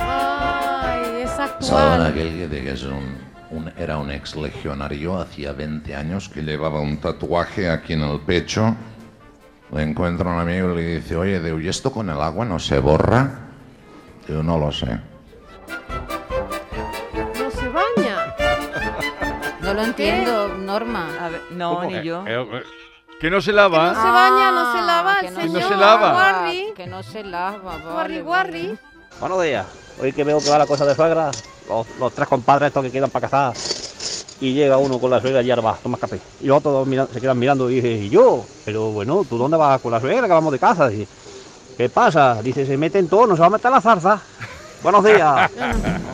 Ay, 0.00 1.22
es 1.22 1.30
¿Saben 1.66 2.06
aquel 2.06 2.28
que 2.30 2.48
de 2.48 2.62
que 2.62 2.70
es 2.72 2.82
un, 2.84 3.18
un- 3.50 3.72
era 3.76 3.96
un 3.98 4.10
ex 4.10 4.36
legionario 4.36 5.18
hacía 5.20 5.52
20 5.52 5.94
años 5.94 6.28
que 6.28 6.42
llevaba 6.42 6.80
un 6.80 6.96
tatuaje 6.98 7.70
aquí 7.70 7.92
en 7.94 8.02
el 8.02 8.20
pecho? 8.20 8.74
Le 9.72 9.82
encuentra 9.82 10.30
un 10.30 10.38
amigo 10.38 10.72
y 10.72 10.76
le 10.76 10.96
dice, 10.96 11.16
oye, 11.16 11.40
¿y 11.62 11.68
esto 11.68 11.90
con 11.90 12.08
el 12.10 12.20
agua 12.20 12.44
no 12.44 12.58
se 12.58 12.78
borra? 12.78 13.40
Yo 14.28 14.42
no 14.42 14.58
lo 14.58 14.70
sé. 14.70 14.98
No 19.74 19.80
lo 19.80 19.86
entiendo, 19.88 20.48
Norma. 20.56 21.08
no, 21.50 21.80
¿Cómo? 21.80 21.90
Eh, 21.90 22.00
eh, 22.28 22.62
que 23.20 23.28
no 23.28 23.40
se 23.40 23.52
lava. 23.52 23.92
No 23.92 24.02
se 24.02 24.08
baña, 24.08 24.50
no 24.52 24.72
se 24.72 24.82
lava 24.86 25.14
el 25.14 25.26
que 25.26 25.30
no 25.32 25.40
señor. 25.40 25.62
se 25.68 25.76
lava. 25.76 26.12
Guarri. 26.12 26.72
Que 26.76 26.86
no 26.86 27.02
se 27.02 27.24
lava, 27.24 27.58
Guarri, 27.78 27.92
vale, 27.92 28.22
guarri. 28.22 28.78
Buenos 29.18 29.42
días. 29.42 29.66
Hoy 30.00 30.12
que 30.12 30.22
veo 30.22 30.38
que 30.38 30.48
va 30.48 30.58
la 30.58 30.66
cosa 30.68 30.86
de 30.86 30.94
suegra, 30.94 31.32
los, 31.68 31.86
los 31.98 32.12
tres 32.14 32.28
compadres 32.28 32.68
estos 32.68 32.84
que 32.84 32.92
quedan 32.92 33.10
para 33.10 33.28
casar, 33.28 33.52
y 34.40 34.52
llega 34.54 34.76
uno 34.76 35.00
con 35.00 35.10
la 35.10 35.20
suegra 35.20 35.42
y 35.42 35.50
ahora 35.50 35.62
va, 35.62 35.76
toma 35.82 35.98
café. 35.98 36.20
Y 36.40 36.46
los 36.46 36.58
otros 36.58 36.72
dos 36.72 36.86
mira- 36.86 37.08
se 37.12 37.20
quedan 37.20 37.36
mirando 37.40 37.68
y 37.68 37.74
dice, 37.80 37.90
¿y 37.94 38.08
yo? 38.10 38.44
Pero 38.64 38.90
bueno, 38.92 39.26
¿tú 39.28 39.36
dónde 39.36 39.56
vas 39.56 39.80
con 39.80 39.90
la 39.90 40.00
suegra 40.00 40.28
que 40.28 40.32
vamos 40.34 40.52
de 40.52 40.60
casa? 40.60 40.86
Dice, 40.88 41.08
¿qué 41.76 41.88
pasa? 41.88 42.40
Dice, 42.42 42.64
se 42.64 42.76
mete 42.76 43.00
en 43.00 43.08
todo, 43.08 43.26
no 43.26 43.34
se 43.34 43.40
va 43.40 43.46
a 43.48 43.50
meter 43.50 43.72
la 43.72 43.80
zarza. 43.80 44.20
Buenos 44.84 45.02
días. 45.02 45.50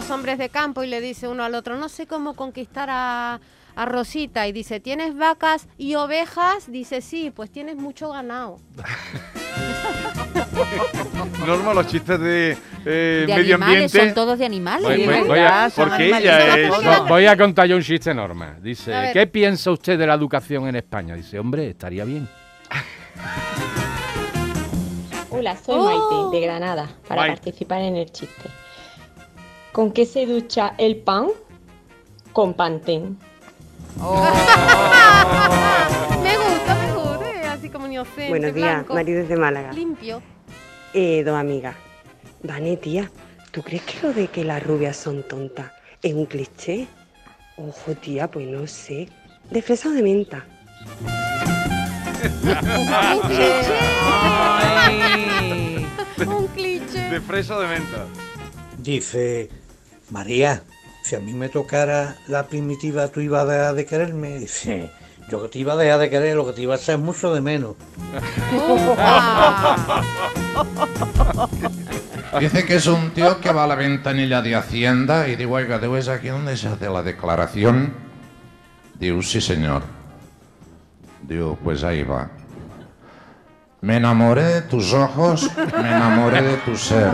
Dos 0.00 0.10
hombres 0.12 0.38
de 0.38 0.48
campo 0.48 0.82
y 0.82 0.86
le 0.86 1.02
dice 1.02 1.28
uno 1.28 1.44
al 1.44 1.54
otro, 1.54 1.76
no 1.76 1.90
sé 1.90 2.06
cómo 2.06 2.32
conquistar 2.34 2.88
a, 2.90 3.38
a 3.76 3.84
Rosita. 3.84 4.48
Y 4.48 4.52
dice, 4.52 4.80
¿tienes 4.80 5.14
vacas 5.14 5.68
y 5.76 5.94
ovejas? 5.94 6.72
Dice, 6.72 7.02
sí, 7.02 7.30
pues 7.30 7.50
tienes 7.50 7.76
mucho 7.76 8.08
ganado. 8.10 8.56
Norma, 11.46 11.74
los 11.74 11.86
chistes 11.86 12.18
de, 12.18 12.56
eh, 12.86 13.24
De 13.26 13.34
medio 13.34 13.56
animales, 13.56 13.74
ambiente. 13.94 13.98
son 14.06 14.14
todos 14.14 14.38
de 14.38 14.46
animales. 14.46 14.84
Voy, 14.88 15.04
voy- 15.06 15.28
voy 15.28 15.38
a, 15.40 15.70
Porque 15.74 16.06
ella 16.16 16.56
es. 16.58 16.82
No, 16.82 17.04
voy 17.06 17.26
a 17.26 17.36
contar 17.36 17.66
yo 17.66 17.76
un 17.76 17.82
chiste, 17.82 18.14
Norma. 18.14 18.56
Dice. 18.62 19.10
¿qué 19.12 19.26
piensa 19.26 19.70
usted 19.70 19.98
de 19.98 20.06
la 20.06 20.14
educación 20.14 20.66
en 20.66 20.76
España? 20.76 21.14
Dice, 21.14 21.38
hombre, 21.38 21.68
estaría 21.68 22.06
bien. 22.06 22.26
Hola, 25.28 25.54
soy 25.58 25.74
Oh. 25.78 25.84
Maite 26.30 26.38
de 26.38 26.42
Granada 26.46 26.88
para 27.06 27.20
Maite. 27.20 27.36
participar 27.36 27.82
en 27.82 27.96
el 27.96 28.10
chiste. 28.10 28.48
¿Con 29.72 29.92
qué 29.92 30.04
se 30.04 30.26
ducha 30.26 30.74
el 30.78 30.96
pan? 30.96 31.28
Con 32.32 32.54
pantén. 32.54 33.16
me 33.96 34.02
gusta, 36.36 36.74
me 36.74 36.92
gusta, 36.92 37.30
eh, 37.30 37.46
así 37.46 37.68
como 37.68 37.86
inocente, 37.86 38.30
Buenos 38.30 38.54
días, 38.54 38.74
blanco, 38.74 38.94
Mari 38.94 39.12
desde 39.12 39.36
Málaga. 39.36 39.72
Limpio. 39.72 40.22
Eh, 40.92 41.22
dos 41.24 41.36
amigas. 41.38 41.76
Vane, 42.42 42.76
tía, 42.78 43.10
¿tú 43.52 43.62
crees 43.62 43.82
que 43.82 44.06
lo 44.06 44.12
de 44.12 44.26
que 44.26 44.42
las 44.44 44.60
rubias 44.62 44.96
son 44.96 45.22
tontas 45.22 45.70
es 46.02 46.14
un 46.14 46.26
cliché? 46.26 46.88
Ojo, 47.56 47.94
tía, 47.94 48.28
pues 48.28 48.48
no 48.48 48.66
sé. 48.66 49.08
¿De 49.50 49.62
fresa 49.62 49.90
o 49.90 49.92
de 49.92 50.02
menta? 50.02 50.44
Un 52.24 53.20
cliché. 53.20 53.76
Un 56.26 56.46
cliché. 56.48 57.10
De 57.10 57.20
fresa 57.20 57.56
o 57.56 57.60
de 57.60 57.68
menta. 57.68 58.06
Dice, 58.78 59.50
María, 60.10 60.62
si 61.02 61.16
a 61.16 61.20
mí 61.20 61.32
me 61.32 61.48
tocara 61.48 62.16
la 62.28 62.46
primitiva, 62.46 63.08
¿tú 63.08 63.20
ibas 63.20 63.42
a 63.42 63.46
dejar 63.46 63.74
de 63.74 63.86
quererme? 63.86 64.38
Dice, 64.38 64.90
yo 65.30 65.42
que 65.42 65.48
te 65.48 65.58
iba 65.60 65.74
a 65.74 65.76
dejar 65.76 66.00
de 66.00 66.10
querer, 66.10 66.36
lo 66.36 66.46
que 66.46 66.52
te 66.52 66.62
iba 66.62 66.74
a 66.74 66.78
es 66.78 66.98
mucho 66.98 67.32
de 67.32 67.40
menos. 67.40 67.76
Dice 72.40 72.64
que 72.64 72.76
es 72.76 72.86
un 72.86 73.10
tío 73.10 73.40
que 73.40 73.52
va 73.52 73.64
a 73.64 73.66
la 73.66 73.74
ventanilla 73.74 74.42
de 74.42 74.54
Hacienda 74.54 75.28
y 75.28 75.36
digo, 75.36 75.54
oiga, 75.54 75.78
¿debo 75.78 75.96
es 75.96 76.08
aquí 76.08 76.28
donde 76.28 76.56
se 76.56 76.68
hace 76.68 76.88
la 76.88 77.02
declaración? 77.02 77.92
Digo, 78.98 79.22
sí, 79.22 79.40
señor. 79.40 79.82
Digo, 81.22 81.58
pues 81.62 81.82
ahí 81.82 82.02
va. 82.02 82.30
Me 83.82 83.96
enamoré 83.96 84.42
de 84.42 84.62
tus 84.62 84.92
ojos, 84.92 85.50
me 85.56 85.88
enamoré 85.88 86.42
de 86.42 86.56
tu 86.58 86.76
ser. 86.76 87.12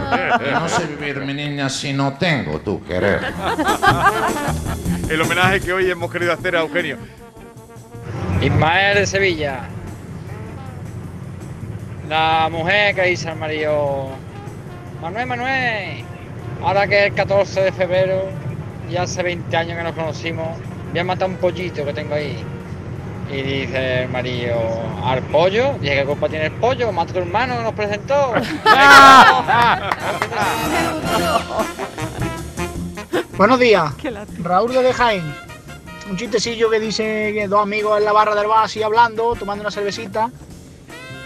No 0.53 0.69
sé 0.69 0.87
vivir, 0.87 1.21
mi 1.21 1.33
niña, 1.33 1.69
si 1.69 1.93
no 1.93 2.15
tengo 2.15 2.59
tu 2.61 2.83
querer. 2.85 3.21
El 5.09 5.21
homenaje 5.21 5.61
que 5.61 5.73
hoy 5.73 5.89
hemos 5.89 6.11
querido 6.11 6.33
hacer 6.33 6.57
a 6.57 6.61
Eugenio. 6.63 6.97
Ismael 8.43 8.99
de 8.99 9.07
Sevilla. 9.07 9.61
La 12.09 12.49
mujer 12.51 12.97
que 12.97 13.03
dice 13.03 13.29
al 13.29 13.37
marido, 13.37 14.09
Manuel, 15.01 15.27
Manuel, 15.27 16.05
ahora 16.63 16.89
que 16.89 16.99
es 16.99 17.07
el 17.07 17.15
14 17.15 17.61
de 17.61 17.73
febrero, 17.73 18.29
ya 18.91 19.03
hace 19.03 19.23
20 19.23 19.57
años 19.57 19.79
que 19.79 19.85
nos 19.85 19.95
conocimos, 19.95 20.49
voy 20.91 20.99
a 20.99 21.05
matar 21.05 21.29
un 21.29 21.37
pollito 21.37 21.85
que 21.85 21.93
tengo 21.93 22.15
ahí. 22.15 22.45
Y 23.31 23.43
dice 23.43 24.03
el 24.03 24.09
marido, 24.09 24.57
¿al 25.05 25.23
pollo? 25.25 25.75
Dije, 25.81 25.97
¿qué 25.97 26.05
culpa 26.05 26.29
tiene 26.29 26.47
el 26.47 26.53
pollo? 26.53 26.93
Mata 26.93 27.11
a 27.11 27.15
tu 27.15 27.19
hermano 27.21 27.57
que 27.57 27.63
nos 27.65 27.75
presentó. 27.75 28.35
Buenos 33.37 33.59
días. 33.59 33.93
Raúl 34.39 34.73
de 34.73 34.93
Jaén. 34.93 35.35
Un 36.09 36.17
chistecillo 36.17 36.71
que 36.71 36.79
dice 36.79 37.33
que 37.35 37.49
dos 37.49 37.63
amigos 37.63 37.99
en 37.99 38.05
la 38.05 38.13
barra 38.13 38.37
del 38.37 38.47
bar 38.47 38.65
así 38.65 38.81
hablando, 38.83 39.35
tomando 39.35 39.63
una 39.63 39.73
cervecita. 39.73 40.31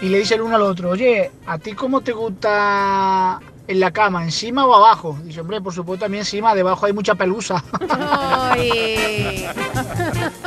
Y 0.01 0.09
le 0.09 0.17
dice 0.17 0.33
el 0.33 0.41
uno 0.41 0.55
al 0.55 0.63
otro, 0.63 0.89
oye, 0.89 1.29
¿a 1.45 1.59
ti 1.59 1.73
cómo 1.73 2.01
te 2.01 2.13
gusta 2.13 3.39
en 3.71 3.79
la 3.79 3.91
cama, 3.91 4.23
encima 4.23 4.65
o 4.65 4.73
abajo? 4.73 5.17
Dice, 5.23 5.41
hombre, 5.41 5.61
por 5.61 5.73
supuesto, 5.73 6.05
a 6.05 6.09
mí 6.09 6.17
encima, 6.17 6.53
debajo 6.53 6.85
hay 6.85 6.93
mucha 6.93 7.15
pelusa. 7.15 7.63
Ay. 7.89 9.47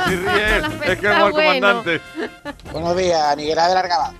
Se 0.07 0.15
ríe, 0.15 0.57
es 0.93 0.99
que 0.99 1.07
es 1.07 1.17
mal 1.17 1.31
comandante. 1.31 2.01
Buenos 2.71 2.95
días, 2.95 3.35
Niguera 3.35 3.67
de 3.67 3.73
Largaba. 3.73 4.13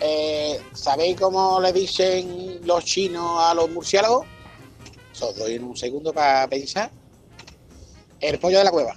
Eh, 0.00 0.60
¿Sabéis 0.72 1.20
cómo 1.20 1.60
le 1.60 1.72
dicen 1.72 2.60
los 2.64 2.84
chinos 2.84 3.42
a 3.44 3.52
los 3.54 3.68
murciélagos? 3.70 4.26
Os 5.20 5.36
doy 5.36 5.58
un 5.58 5.76
segundo 5.76 6.12
para 6.14 6.48
pensar. 6.48 6.90
El 8.20 8.38
pollo 8.38 8.58
de 8.58 8.64
la 8.64 8.70
cueva. 8.70 8.96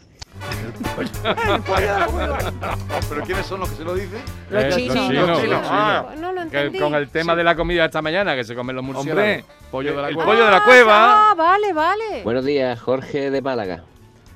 ¿Pero 3.10 3.24
quiénes 3.24 3.46
son 3.46 3.60
los 3.62 3.70
que 3.70 3.76
se 3.76 3.84
lo 3.84 3.94
dicen? 3.96 4.20
Eh, 4.52 4.66
los 4.66 4.76
chinos, 4.76 5.14
los 5.14 5.42
chinos. 5.42 5.62
Ah. 5.70 6.14
No 6.18 6.32
lo 6.32 6.42
Que 6.50 6.58
entendí. 6.58 6.80
con 6.80 6.96
el 6.96 7.10
tema 7.10 7.36
de 7.36 7.44
la 7.44 7.56
comida 7.56 7.86
esta 7.86 8.02
mañana, 8.02 8.36
que 8.36 8.44
se 8.44 8.56
comen 8.56 8.76
los 8.76 8.86
murciélagos. 8.86 9.24
Hombre, 9.24 9.46
pollo 9.72 9.96
de 9.96 10.02
la 10.02 10.10
el 10.10 10.16
cueva. 10.16 10.32
pollo 10.32 10.46
de 10.46 10.52
la 10.52 10.64
cueva. 10.64 11.32
Ah, 11.32 11.34
vale, 11.36 11.74
vale. 11.74 12.24
Buenos 12.24 12.46
días, 12.46 12.80
Jorge 12.80 13.32
de 13.32 13.42
Málaga. 13.42 13.84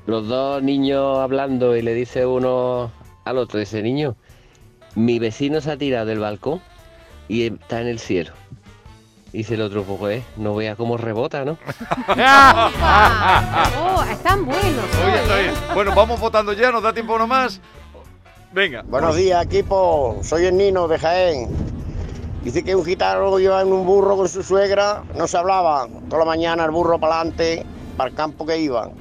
Los 0.05 0.27
dos 0.27 0.63
niños 0.63 1.19
hablando 1.19 1.75
y 1.75 1.81
le 1.81 1.93
dice 1.93 2.25
uno 2.25 2.91
al 3.25 3.37
otro, 3.37 3.59
dice, 3.59 3.81
niño, 3.83 4.15
mi 4.95 5.19
vecino 5.19 5.59
se 5.61 5.71
ha 5.71 5.77
tirado 5.77 6.05
del 6.05 6.19
balcón 6.19 6.61
y 7.27 7.47
está 7.47 7.81
en 7.81 7.87
el 7.87 7.99
cielo. 7.99 8.31
Dice 9.33 9.55
el 9.55 9.61
otro, 9.61 9.83
pues, 9.83 10.23
no 10.37 10.55
vea 10.55 10.75
cómo 10.75 10.97
rebota, 10.97 11.43
¿no? 11.45 11.57
Oh, 13.79 14.03
están 14.03 14.45
buenos. 14.45 14.85
Oye, 15.05 15.21
está 15.21 15.37
bien. 15.37 15.53
Bueno, 15.73 15.93
vamos 15.95 16.19
votando 16.19 16.53
ya, 16.53 16.71
nos 16.71 16.81
da 16.81 16.93
tiempo 16.93 17.15
uno 17.15 17.27
más. 17.27 17.59
Venga. 18.53 18.83
Buenos 18.87 19.15
días, 19.15 19.45
equipo. 19.45 20.19
Soy 20.23 20.45
el 20.45 20.55
Nino 20.55 20.87
de 20.87 20.97
Jaén. 20.97 21.49
Dice 22.43 22.63
que 22.63 22.75
un 22.75 22.85
gitano 22.85 23.37
iba 23.39 23.61
en 23.61 23.73
un 23.73 23.85
burro 23.85 24.15
con 24.15 24.29
su 24.29 24.41
suegra, 24.41 25.03
no 25.15 25.27
se 25.27 25.37
hablaban. 25.37 26.07
Toda 26.09 26.19
la 26.19 26.25
mañana 26.25 26.63
el 26.63 26.71
burro 26.71 26.97
para 26.97 27.19
adelante, 27.19 27.65
para 27.97 28.09
el 28.09 28.15
campo 28.15 28.45
que 28.45 28.57
iban. 28.57 28.91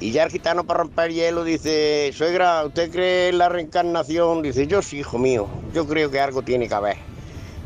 Y 0.00 0.12
ya 0.12 0.24
el 0.24 0.30
gitano 0.30 0.64
para 0.64 0.80
romper 0.80 1.12
hielo 1.12 1.44
dice, 1.44 2.10
suegra, 2.14 2.64
¿usted 2.64 2.90
cree 2.90 3.28
en 3.28 3.38
la 3.38 3.48
reencarnación? 3.48 4.42
Dice, 4.42 4.66
yo 4.66 4.82
sí, 4.82 4.98
hijo 5.00 5.18
mío, 5.18 5.46
yo 5.74 5.86
creo 5.86 6.10
que 6.10 6.20
algo 6.20 6.42
tiene 6.42 6.66
que 6.68 6.74
haber. 6.74 7.11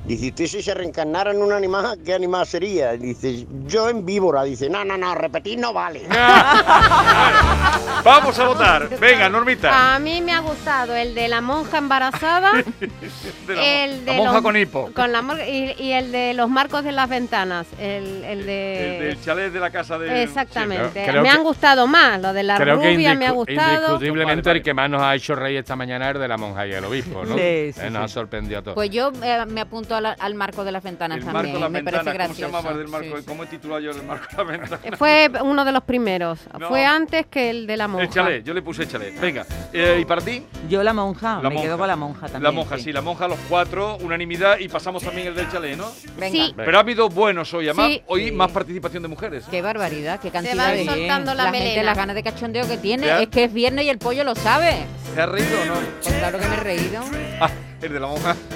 Dice, 0.07 0.29
¿usted 0.29 0.47
si 0.47 0.63
se 0.63 0.73
reencarnara 0.73 1.33
en 1.33 1.43
un 1.43 1.53
animal, 1.53 1.99
qué 2.05 2.15
animal 2.15 2.47
sería? 2.47 2.93
Dice, 2.93 3.45
yo 3.67 3.89
en 3.89 4.07
víbora. 4.07 4.45
Dice, 4.45 4.71
no, 4.71 4.85
no, 4.85 4.97
no, 4.97 5.15
repetir 5.17 5.59
no 5.59 5.73
vale. 5.73 6.03
Vamos 8.05 8.39
a 8.39 8.47
votar. 8.47 8.89
Venga, 9.01 9.29
Normita. 9.29 9.95
A 9.95 9.99
mí 9.99 10.21
me 10.21 10.33
ha 10.33 10.39
gustado 10.41 10.95
el 10.95 11.15
de 11.15 11.27
la 11.29 11.41
monja 11.41 11.79
embarazada, 11.79 12.53
De 13.47 13.55
la, 13.55 13.85
el 13.85 14.05
de 14.05 14.13
la 14.13 14.17
monja 14.19 14.33
los- 14.35 14.43
con 14.43 14.57
hipo. 14.57 14.91
con 14.95 15.11
la 15.11 15.23
mor- 15.23 15.41
y, 15.41 15.75
y 15.79 15.93
el 15.93 16.13
de 16.13 16.35
los 16.35 16.49
marcos 16.49 16.85
de 16.85 16.93
las 16.93 17.09
ventanas, 17.09 17.67
el, 17.81 18.23
el 18.25 18.47
de... 18.47 18.97
El 18.99 19.05
del 19.05 19.25
chalet 19.25 19.53
de 19.53 19.59
la 19.61 19.71
casa 19.71 19.99
de. 19.99 20.23
Exactamente. 20.23 21.05
Creo 21.05 21.23
me 21.23 21.29
que- 21.31 21.35
han 21.37 21.43
gustado 21.43 21.87
más, 21.89 22.21
lo 22.21 22.33
de 22.33 22.43
la 22.45 22.57
Creo 22.59 22.79
que 22.81 22.93
rubia 22.95 23.15
me 23.17 23.27
ha 23.27 23.31
indiscu- 23.33 23.35
gustado. 23.35 23.75
indiscutiblemente 23.95 24.51
el 24.53 24.63
que 24.63 24.73
más 24.75 24.89
nos 24.89 25.03
ha 25.03 25.15
hecho 25.17 25.35
reír 25.35 25.59
esta 25.59 25.75
mañana 25.75 26.09
es 26.11 26.15
el 26.15 26.21
de 26.23 26.29
la 26.29 26.37
monja 26.37 26.65
y 26.67 26.73
el 26.73 26.85
obispo, 26.85 27.25
¿no? 27.25 27.35
Sí, 27.35 27.41
Eh, 27.43 27.73
sí, 27.75 27.81
nos 27.91 27.93
sí. 27.93 27.99
ha 28.05 28.09
sorprendido 28.09 28.61
a 28.61 28.63
todos. 28.63 28.75
Pues 28.77 28.91
yo 28.91 29.11
eh, 29.23 29.45
me 29.49 29.63
apunto 29.63 29.96
al, 29.97 30.17
al 30.19 30.35
marco 30.35 30.65
de 30.65 30.73
las 30.73 30.83
ventanas 30.83 31.19
El 31.19 31.25
también. 31.25 31.43
marco 31.45 31.57
de 31.59 31.61
la 31.61 31.69
me 31.69 31.83
ventana. 31.83 32.05
parece 32.05 32.11
¿Cómo 32.11 32.13
se 32.13 32.19
gracioso. 32.43 32.53
llamaba 32.53 32.71
el 32.73 32.79
del 32.79 32.89
marco? 32.89 33.17
Sí, 33.17 33.23
sí. 33.23 33.27
¿Cómo 33.29 33.43
he 33.43 33.47
titulado 33.47 33.81
yo 33.81 33.91
el 33.91 34.03
marco 34.05 34.27
de 34.31 34.37
la 34.37 34.45
ventana? 34.45 34.97
Fue 34.97 35.31
uno 35.43 35.65
de 35.65 35.73
los 35.73 35.83
primeros. 35.85 36.41
No. 36.59 36.69
Fue 36.69 36.85
antes 36.85 37.27
que 37.27 37.51
el 37.51 37.67
de 37.67 37.77
la 37.77 37.89
monja. 37.89 38.05
El 38.05 38.11
chalet, 38.11 38.45
yo 38.45 38.55
le 38.55 38.63
puse 38.63 38.83
el 38.83 38.89
chalet. 38.91 39.19
Venga, 39.21 39.45
eh, 39.73 39.99
¿y 40.01 40.05
para 40.05 40.23
ti? 40.23 40.43
Yo 40.69 40.83
la 40.83 40.93
monja, 40.93 41.37
La 41.43 41.49
me 41.49 41.55
monja. 41.57 41.63
quedo 41.63 41.79
con 41.79 41.89
la 41.89 41.97
monja 41.97 42.21
también. 42.23 42.43
La 42.43 42.51
monja, 42.53 42.79
sí. 42.79 42.93
la 42.93 43.01
monja, 43.03 43.29
los 43.29 43.39
cuatro, 43.49 43.97
unanimidad 43.99 44.59
y 44.59 44.69
pasamos 44.69 45.03
también 45.03 45.29
el 45.29 45.35
del 45.35 45.51
chalet, 45.51 45.77
¿no? 45.77 45.87
Venga. 46.19 46.31
Sí. 46.47 46.53
Pero 46.57 46.77
ha 46.77 46.81
habido 46.81 47.09
buenos 47.09 47.53
hoy, 47.55 47.67
además, 47.69 47.87
Sí. 47.89 48.03
hoy 48.07 48.33
más 48.33 48.51
participación 48.51 49.03
de 49.03 49.09
mujeres. 49.09 49.45
¿eh? 49.45 49.49
Qué 49.51 49.63
barbaridad, 49.63 50.21
qué 50.21 50.31
cantidad 50.31 50.57
van 50.57 50.77
de 50.77 50.85
soltando 50.85 51.35
la 51.35 51.45
gente, 51.45 51.59
melena. 51.61 51.83
las 51.83 51.97
ganas 51.97 52.17
de 52.17 52.23
cachondeo 52.23 52.67
que 52.69 52.77
tiene. 52.79 53.07
¿Ya? 53.07 53.21
Es 53.23 53.29
que 53.29 53.45
es 53.45 53.53
viernes 53.53 53.85
y 53.85 53.89
el 53.91 53.99
pollo 53.99 54.25
lo 54.25 54.35
sabe. 54.35 54.75
¿Se 55.15 55.23
ha 55.23 55.27
reído 55.27 55.61
o 55.63 55.65
no? 55.67 55.75
Pues 56.03 56.15
claro 56.15 56.39
que 56.39 56.47
me 56.49 56.55
he 56.55 56.61
reído. 56.61 57.01
Ah, 57.41 57.49
el 57.83 57.93
de 57.93 58.01
la 58.01 58.07
monja. 58.07 58.37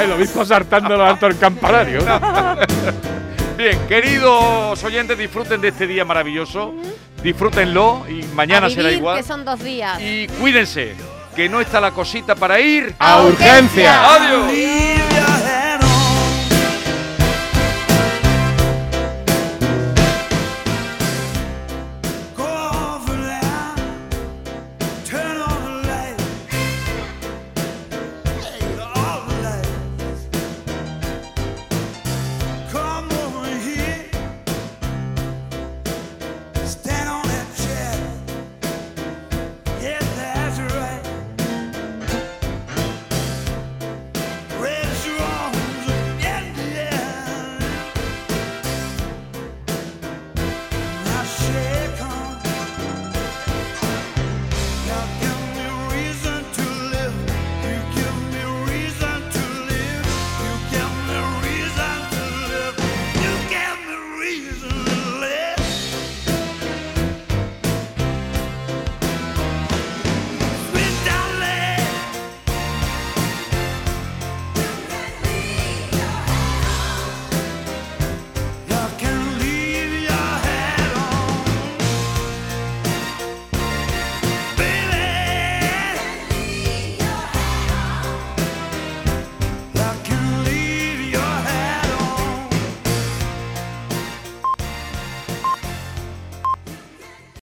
El 0.00 0.12
obispo 0.12 0.44
saltando 0.44 0.96
lo 0.96 1.04
alto 1.04 1.26
del 1.26 1.38
campanario. 1.38 2.00
Bien, 3.56 3.78
queridos 3.88 4.82
oyentes, 4.84 5.16
disfruten 5.18 5.60
de 5.60 5.68
este 5.68 5.86
día 5.86 6.04
maravilloso. 6.04 6.74
Disfrútenlo 7.22 8.04
y 8.08 8.22
mañana 8.34 8.66
A 8.66 8.70
será 8.70 8.92
igual. 8.92 9.16
que 9.16 9.22
son 9.22 9.44
dos 9.44 9.62
días. 9.62 10.00
Y 10.00 10.26
cuídense, 10.40 10.94
que 11.34 11.48
no 11.48 11.60
está 11.60 11.80
la 11.80 11.90
cosita 11.90 12.34
para 12.34 12.60
ir 12.60 12.94
A 12.98 13.22
urgencia. 13.22 14.14
Adiós. 14.14 14.52